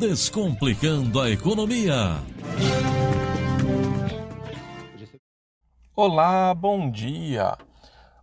[0.00, 2.22] Descomplicando a Economia.
[5.94, 7.58] Olá, bom dia!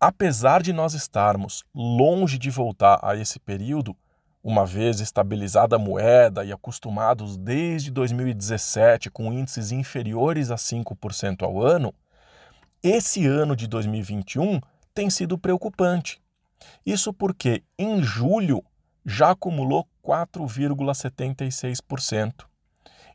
[0.00, 3.94] Apesar de nós estarmos longe de voltar a esse período,
[4.42, 11.60] uma vez estabilizada a moeda e acostumados desde 2017 com índices inferiores a 5% ao
[11.60, 11.92] ano,
[12.82, 14.60] esse ano de 2021
[14.94, 16.22] tem sido preocupante.
[16.84, 18.64] Isso porque em julho
[19.04, 22.46] já acumulou 4,76%.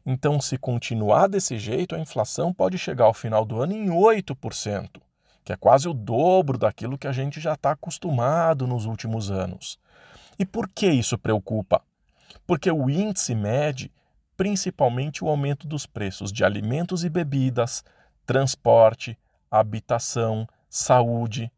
[0.06, 5.02] Então, se continuar desse jeito, a inflação pode chegar ao final do ano em 8%,
[5.44, 9.80] que é quase o dobro daquilo que a gente já está acostumado nos últimos anos.
[10.40, 11.82] E por que isso preocupa?
[12.48, 13.92] Porque o índice mede
[14.36, 17.84] principalmente o aumento dos preços de alimentos e bebidas,
[18.26, 19.16] transporte,
[19.52, 21.52] habitação, saúde.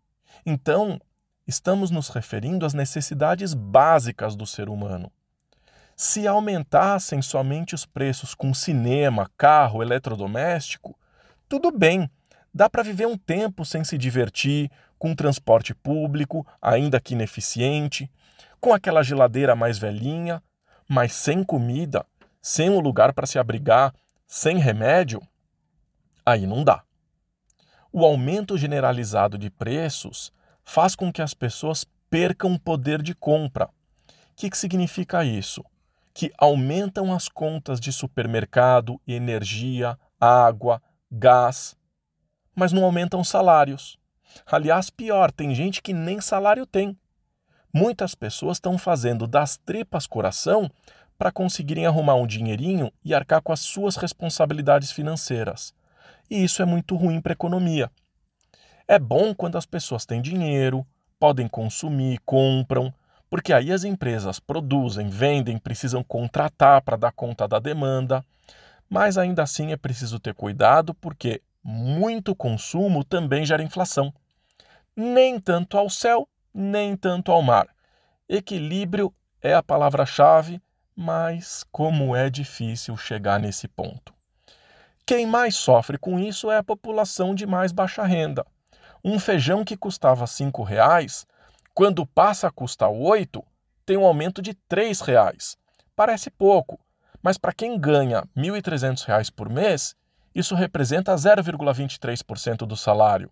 [0.46, 1.00] Então,
[1.48, 5.10] estamos nos referindo às necessidades básicas do ser humano.
[6.06, 11.00] Se aumentassem somente os preços com cinema, carro, eletrodoméstico,
[11.48, 12.12] tudo bem,
[12.54, 14.70] dá para viver um tempo sem se divertir,
[15.00, 18.12] com transporte público, ainda que ineficiente,
[18.60, 20.44] com aquela geladeira mais velhinha,
[20.90, 22.06] mas sem comida,
[22.42, 23.96] sem um lugar para se abrigar,
[24.28, 25.22] sem remédio,
[26.26, 26.84] aí não dá.
[27.94, 30.34] O aumento generalizado de preços
[30.66, 33.68] faz com que as pessoas percam o poder de compra.
[33.68, 35.64] O que, que significa isso?
[36.14, 40.82] Que aumentam as contas de supermercado, energia, água,
[41.12, 41.76] gás,
[42.56, 43.98] mas não aumentam salários.
[44.46, 46.98] Aliás, pior, tem gente que nem salário tem.
[47.74, 50.70] Muitas pessoas estão fazendo das tripas coração
[51.18, 55.74] para conseguirem arrumar um dinheirinho e arcar com as suas responsabilidades financeiras.
[56.30, 57.90] E isso é muito ruim para a economia.
[58.88, 60.86] É bom quando as pessoas têm dinheiro,
[61.20, 62.94] podem consumir, compram,
[63.34, 68.24] porque aí as empresas produzem, vendem, precisam contratar para dar conta da demanda,
[68.88, 74.14] mas ainda assim é preciso ter cuidado porque muito consumo também gera inflação.
[74.96, 77.68] Nem tanto ao céu, nem tanto ao mar.
[78.30, 79.12] Equilíbrio
[79.42, 80.62] é a palavra-chave,
[80.96, 84.14] mas como é difícil chegar nesse ponto.
[85.08, 88.46] Quem mais sofre com isso é a população de mais baixa renda.
[89.04, 91.26] Um feijão que custava R$ reais
[91.74, 93.44] quando passa a custar 8,
[93.86, 94.58] tem um aumento de R$
[95.06, 95.58] reais.
[95.96, 96.78] Parece pouco,
[97.22, 99.96] mas para quem ganha R$ 1.300 por mês,
[100.36, 103.32] isso representa 0,23% do salário.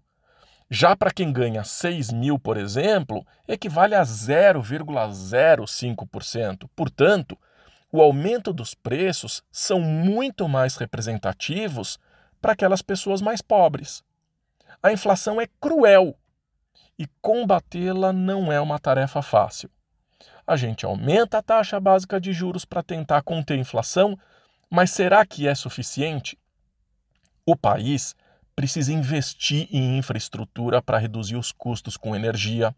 [0.70, 6.70] Já para quem ganha 6 mil, por exemplo, equivale a 0,05%.
[6.76, 7.38] Portanto,
[7.92, 12.00] o aumento dos preços são muito mais representativos
[12.42, 14.02] para aquelas pessoas mais pobres.
[14.82, 16.16] A inflação é cruel
[17.02, 19.72] e combatê-la não é uma tarefa fácil.
[20.46, 24.16] A gente aumenta a taxa básica de juros para tentar conter a inflação,
[24.70, 26.38] mas será que é suficiente?
[27.44, 28.16] O país
[28.56, 32.76] precisa investir em infraestrutura para reduzir os custos com energia,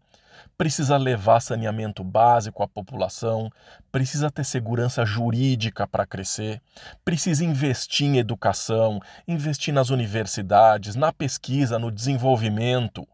[0.56, 3.50] precisa levar saneamento básico à população,
[3.92, 6.62] precisa ter segurança jurídica para crescer,
[7.04, 13.06] precisa investir em educação, investir nas universidades, na pesquisa, no desenvolvimento.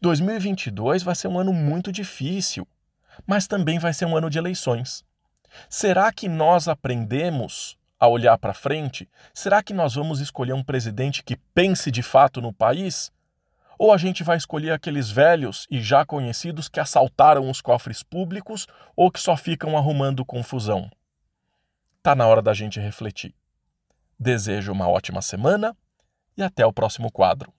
[0.00, 2.66] 2022 vai ser um ano muito difícil,
[3.26, 5.04] mas também vai ser um ano de eleições.
[5.68, 9.08] Será que nós aprendemos a olhar para frente?
[9.32, 13.12] Será que nós vamos escolher um presidente que pense de fato no país?
[13.78, 18.66] Ou a gente vai escolher aqueles velhos e já conhecidos que assaltaram os cofres públicos
[18.94, 20.90] ou que só ficam arrumando confusão?
[22.02, 23.34] Tá na hora da gente refletir.
[24.18, 25.76] Desejo uma ótima semana
[26.36, 27.52] e até o próximo quadro.